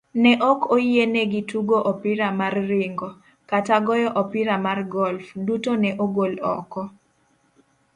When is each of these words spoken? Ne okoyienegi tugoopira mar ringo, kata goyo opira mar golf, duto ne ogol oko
Ne 0.21 0.31
okoyienegi 0.51 1.41
tugoopira 1.49 2.27
mar 2.39 2.53
ringo, 2.69 3.09
kata 3.49 3.75
goyo 3.85 4.09
opira 4.21 4.55
mar 4.65 4.79
golf, 4.95 5.25
duto 5.45 5.71
ne 5.81 5.89
ogol 6.05 6.33
oko 6.57 6.81